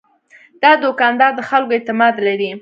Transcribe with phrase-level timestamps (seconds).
[0.63, 2.49] دا دوکاندار د خلکو اعتماد لري.